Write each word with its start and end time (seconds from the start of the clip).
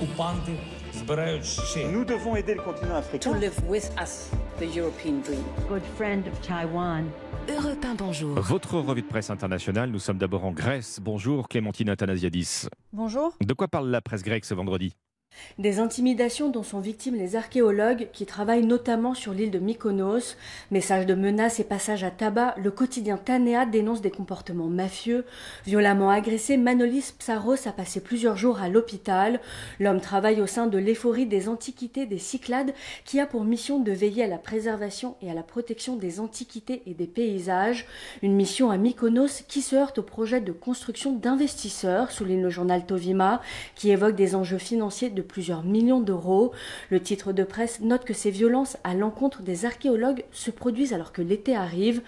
окупанти 0.00 0.52
збирають 0.94 1.44
ще. 1.44 1.86
Nous 1.88 2.04
devons 2.04 2.36
aider 2.36 2.54
le 2.54 2.62
continent 2.62 2.94
to 3.00 3.16
africain. 3.16 3.40
live 3.40 3.58
with 3.68 3.86
us 4.04 4.30
the 4.58 4.76
European 4.78 5.20
dream. 5.26 5.44
good 5.68 5.82
friend 5.98 6.22
of 6.32 6.40
Taiwan. 6.48 7.04
Europe 7.48 7.84
1, 7.84 7.94
bonjour. 7.94 8.34
Votre 8.40 8.78
revue 8.78 9.02
de 9.02 9.06
presse 9.14 9.30
internationale, 9.30 9.88
nous 9.90 10.00
sommes 10.06 10.18
d'abord 10.18 10.44
en 10.44 10.52
Grèce. 10.52 10.98
Bonjour 11.00 11.48
Clémentine 11.48 11.88
Athanasiadis. 11.90 12.68
Bonjour. 12.92 13.32
De 13.40 13.54
quoi 13.54 13.68
parle 13.68 13.88
la 13.90 14.00
presse 14.00 14.22
grecque 14.22 14.44
ce 14.44 14.54
vendredi 14.54 14.94
Des 15.61 15.79
intimidations 15.79 16.49
dont 16.49 16.63
sont 16.63 16.79
victimes 16.79 17.13
les 17.13 17.35
archéologues 17.35 18.07
qui 18.13 18.25
travaillent 18.25 18.65
notamment 18.65 19.13
sur 19.13 19.31
l'île 19.31 19.51
de 19.51 19.59
Mykonos. 19.59 20.35
Messages 20.71 21.05
de 21.05 21.13
menaces 21.13 21.59
et 21.59 21.63
passages 21.63 22.03
à 22.03 22.09
tabac, 22.09 22.55
le 22.57 22.71
quotidien 22.71 23.17
Tanea 23.17 23.67
dénonce 23.67 24.01
des 24.01 24.09
comportements 24.09 24.69
mafieux. 24.69 25.23
Violemment 25.67 26.09
agressé, 26.09 26.57
Manolis 26.57 27.13
Psaros 27.19 27.67
a 27.67 27.73
passé 27.73 28.01
plusieurs 28.01 28.37
jours 28.37 28.59
à 28.59 28.69
l'hôpital. 28.69 29.39
L'homme 29.79 30.01
travaille 30.01 30.41
au 30.41 30.47
sein 30.47 30.65
de 30.65 30.79
l'éphorie 30.79 31.27
des 31.27 31.47
antiquités 31.47 32.07
des 32.07 32.17
Cyclades 32.17 32.73
qui 33.05 33.19
a 33.19 33.27
pour 33.27 33.43
mission 33.43 33.79
de 33.79 33.91
veiller 33.91 34.23
à 34.23 34.27
la 34.27 34.39
préservation 34.39 35.15
et 35.21 35.29
à 35.29 35.35
la 35.35 35.43
protection 35.43 35.95
des 35.95 36.19
antiquités 36.19 36.81
et 36.87 36.95
des 36.95 37.05
paysages. 37.05 37.85
Une 38.23 38.33
mission 38.33 38.71
à 38.71 38.77
Mykonos 38.77 39.43
qui 39.47 39.61
se 39.61 39.75
heurte 39.75 39.99
au 39.99 40.03
projet 40.03 40.41
de 40.41 40.51
construction 40.51 41.11
d'investisseurs, 41.11 42.11
souligne 42.11 42.41
le 42.41 42.49
journal 42.49 42.85
Tovima, 42.85 43.41
qui 43.75 43.91
évoque 43.91 44.15
des 44.15 44.33
enjeux 44.33 44.57
financiers 44.57 45.11
de 45.11 45.20
plusieurs 45.21 45.63
millions 45.63 46.01
d'euros. 46.01 46.51
Le 46.89 46.99
titre 46.99 47.33
de 47.33 47.43
presse 47.43 47.81
note 47.81 48.05
que 48.05 48.13
ces 48.13 48.31
violences 48.31 48.77
à 48.83 48.93
l'encontre 48.93 49.41
des 49.41 49.65
archéologues 49.65 50.23
se 50.31 50.51
produisent 50.51 50.93
alors 50.93 51.11
que 51.11 51.21
l'été 51.21 51.55
arrive. 51.55 52.01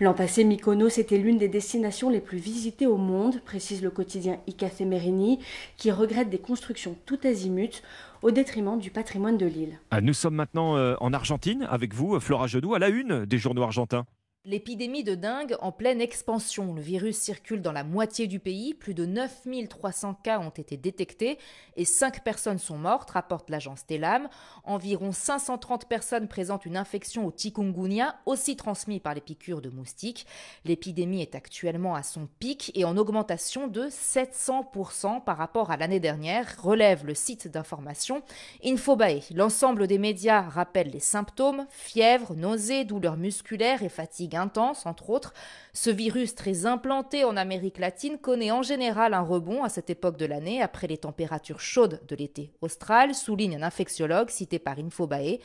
L'an 0.00 0.14
passé, 0.14 0.44
Mykonos 0.44 0.98
était 0.98 1.18
l'une 1.18 1.38
des 1.38 1.48
destinations 1.48 2.10
les 2.10 2.20
plus 2.20 2.38
visitées 2.38 2.86
au 2.86 2.96
monde, 2.96 3.40
précise 3.44 3.82
le 3.82 3.90
quotidien 3.90 4.38
Icafé 4.46 4.84
Merini, 4.84 5.38
qui 5.76 5.90
regrette 5.90 6.30
des 6.30 6.38
constructions 6.38 6.96
tout 7.06 7.18
azimuts 7.24 7.82
au 8.22 8.30
détriment 8.30 8.78
du 8.78 8.90
patrimoine 8.90 9.38
de 9.38 9.46
l'île. 9.46 9.78
Ah, 9.90 10.00
Nous 10.00 10.14
sommes 10.14 10.34
maintenant 10.34 10.76
euh, 10.76 10.94
en 11.00 11.12
Argentine 11.12 11.66
avec 11.70 11.94
vous, 11.94 12.18
Flora 12.20 12.46
Genoux, 12.46 12.74
à 12.74 12.78
la 12.78 12.88
une 12.88 13.24
des 13.24 13.38
journaux 13.38 13.62
argentins. 13.62 14.04
L'épidémie 14.46 15.04
de 15.04 15.14
dengue 15.14 15.54
en 15.60 15.70
pleine 15.70 16.00
expansion. 16.00 16.72
Le 16.72 16.80
virus 16.80 17.18
circule 17.18 17.60
dans 17.60 17.72
la 17.72 17.84
moitié 17.84 18.26
du 18.26 18.40
pays. 18.40 18.72
Plus 18.72 18.94
de 18.94 19.04
9300 19.04 20.14
cas 20.14 20.38
ont 20.38 20.48
été 20.48 20.78
détectés 20.78 21.36
et 21.76 21.84
5 21.84 22.24
personnes 22.24 22.58
sont 22.58 22.78
mortes, 22.78 23.10
rapporte 23.10 23.50
l'agence 23.50 23.84
Telam. 23.84 24.30
Environ 24.64 25.12
530 25.12 25.86
personnes 25.86 26.26
présentent 26.26 26.64
une 26.64 26.78
infection 26.78 27.26
au 27.26 27.34
chikungunya, 27.36 28.18
aussi 28.24 28.56
transmise 28.56 29.00
par 29.00 29.12
les 29.12 29.20
piqûres 29.20 29.60
de 29.60 29.68
moustiques. 29.68 30.26
L'épidémie 30.64 31.20
est 31.20 31.34
actuellement 31.34 31.94
à 31.94 32.02
son 32.02 32.26
pic 32.38 32.72
et 32.74 32.86
en 32.86 32.96
augmentation 32.96 33.68
de 33.68 33.88
700% 33.88 35.22
par 35.22 35.36
rapport 35.36 35.70
à 35.70 35.76
l'année 35.76 36.00
dernière, 36.00 36.56
relève 36.62 37.04
le 37.04 37.14
site 37.14 37.46
d'information 37.46 38.22
Infobae. 38.64 39.20
L'ensemble 39.34 39.86
des 39.86 39.98
médias 39.98 40.40
rappelle 40.40 40.88
les 40.88 40.98
symptômes 40.98 41.66
fièvre, 41.68 42.34
nausées, 42.34 42.84
douleurs 42.84 43.18
musculaires 43.18 43.82
et 43.82 43.90
fatigue 43.90 44.29
intense, 44.34 44.86
entre 44.86 45.10
autres. 45.10 45.34
Ce 45.72 45.90
virus 45.90 46.34
très 46.34 46.66
implanté 46.66 47.24
en 47.24 47.36
Amérique 47.36 47.78
latine 47.78 48.18
connaît 48.18 48.50
en 48.50 48.62
général 48.62 49.14
un 49.14 49.22
rebond 49.22 49.62
à 49.62 49.68
cette 49.68 49.90
époque 49.90 50.16
de 50.16 50.26
l'année 50.26 50.62
après 50.62 50.86
les 50.86 50.98
températures 50.98 51.60
chaudes 51.60 52.00
de 52.08 52.16
l'été 52.16 52.52
austral, 52.60 53.14
souligne 53.14 53.56
un 53.56 53.62
infectiologue 53.62 54.30
cité 54.30 54.58
par 54.58 54.78
Infobae. 54.78 55.38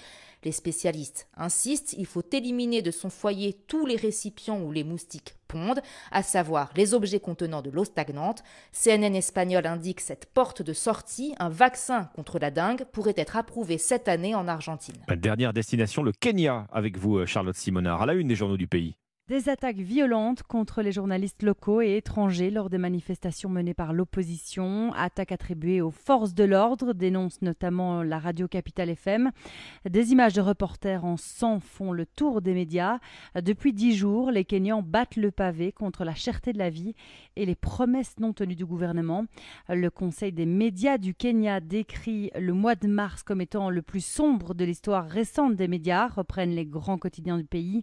Les 0.43 0.51
spécialistes 0.51 1.27
insistent, 1.35 1.93
il 1.93 2.05
faut 2.05 2.23
éliminer 2.31 2.81
de 2.81 2.91
son 2.91 3.09
foyer 3.09 3.53
tous 3.67 3.85
les 3.85 3.95
récipients 3.95 4.61
où 4.61 4.71
les 4.71 4.83
moustiques 4.83 5.35
à 6.11 6.23
savoir 6.23 6.71
les 6.75 6.93
objets 6.93 7.19
contenant 7.19 7.61
de 7.61 7.69
l'eau 7.69 7.85
stagnante. 7.85 8.43
CNN 8.71 9.15
espagnol 9.15 9.65
indique 9.65 10.01
cette 10.01 10.25
porte 10.27 10.61
de 10.61 10.73
sortie, 10.73 11.35
un 11.39 11.49
vaccin 11.49 12.09
contre 12.15 12.39
la 12.39 12.51
dengue 12.51 12.85
pourrait 12.91 13.13
être 13.17 13.37
approuvé 13.37 13.77
cette 13.77 14.07
année 14.07 14.35
en 14.35 14.47
Argentine. 14.47 14.95
Dernière 15.15 15.53
destination, 15.53 16.03
le 16.03 16.11
Kenya, 16.11 16.67
avec 16.71 16.97
vous, 16.97 17.17
euh, 17.17 17.25
Charlotte 17.25 17.55
Simonard, 17.55 18.01
à 18.01 18.05
la 18.05 18.13
une 18.13 18.27
des 18.27 18.35
journaux 18.35 18.57
du 18.57 18.67
pays. 18.67 18.97
Des 19.27 19.49
attaques 19.49 19.79
violentes 19.79 20.43
contre 20.43 20.83
les 20.83 20.91
journalistes 20.91 21.41
locaux 21.41 21.81
et 21.81 21.97
étrangers 21.97 22.51
lors 22.51 22.69
des 22.69 22.77
manifestations 22.77 23.49
menées 23.49 23.73
par 23.73 23.91
l'opposition, 23.91 24.93
attaques 24.93 25.31
attribuées 25.31 25.81
aux 25.81 25.89
forces 25.89 26.35
de 26.35 26.43
l'ordre, 26.43 26.93
dénonce 26.93 27.41
notamment 27.41 28.03
la 28.03 28.19
radio 28.19 28.47
Capitale 28.47 28.91
FM. 28.91 29.31
Des 29.89 30.11
images 30.11 30.33
de 30.33 30.41
reporters 30.41 31.05
en 31.05 31.17
sang 31.17 31.59
font 31.59 31.91
le 31.91 32.05
tour 32.05 32.43
des 32.43 32.53
médias. 32.53 32.99
Depuis 33.33 33.73
dix 33.73 33.95
jours, 33.95 34.29
les 34.29 34.45
Kenyans 34.45 34.83
battent 34.83 35.15
le 35.15 35.31
pavé 35.31 35.71
contre 35.71 36.03
la 36.03 36.13
cherté 36.13 36.53
de 36.53 36.59
la 36.59 36.69
vie 36.69 36.93
et 37.35 37.47
les 37.47 37.55
promesses 37.55 38.19
non 38.19 38.31
tenues 38.31 38.53
du 38.53 38.67
gouvernement. 38.67 39.25
Le 39.69 39.89
Conseil 39.89 40.33
des 40.33 40.45
médias 40.45 40.99
du 40.99 41.15
Kenya 41.15 41.61
décrit 41.61 42.29
le 42.39 42.53
mois 42.53 42.75
de 42.75 42.87
mars 42.87 43.23
comme 43.23 43.41
étant 43.41 43.71
le 43.71 43.81
plus 43.81 44.05
sombre 44.05 44.53
de 44.53 44.65
l'histoire 44.65 45.07
récente 45.07 45.55
des 45.55 45.67
médias, 45.67 46.09
reprennent 46.09 46.53
les 46.53 46.67
grands 46.67 46.99
quotidiens 46.99 47.39
du 47.39 47.45
pays. 47.45 47.81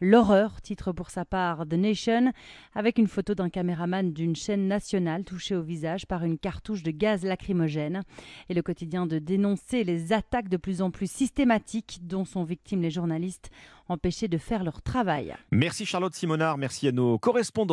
L'horreur, 0.00 0.62
pour 0.92 1.10
sa 1.10 1.24
part 1.24 1.66
The 1.66 1.74
Nation, 1.74 2.32
avec 2.74 2.98
une 2.98 3.06
photo 3.06 3.34
d'un 3.34 3.48
caméraman 3.48 4.12
d'une 4.12 4.36
chaîne 4.36 4.68
nationale 4.68 5.24
touché 5.24 5.56
au 5.56 5.62
visage 5.62 6.06
par 6.06 6.24
une 6.24 6.38
cartouche 6.38 6.82
de 6.82 6.90
gaz 6.90 7.24
lacrymogène. 7.24 8.02
Et 8.48 8.54
le 8.54 8.62
quotidien 8.62 9.06
de 9.06 9.18
dénoncer 9.18 9.84
les 9.84 10.12
attaques 10.12 10.48
de 10.48 10.56
plus 10.56 10.82
en 10.82 10.90
plus 10.90 11.10
systématiques 11.10 12.00
dont 12.02 12.24
sont 12.24 12.44
victimes 12.44 12.82
les 12.82 12.90
journalistes 12.90 13.50
empêchés 13.88 14.28
de 14.28 14.38
faire 14.38 14.64
leur 14.64 14.82
travail. 14.82 15.34
Merci 15.50 15.84
Charlotte 15.84 16.14
Simonard, 16.14 16.58
merci 16.58 16.88
à 16.88 16.92
nos 16.92 17.18
correspondants. 17.18 17.64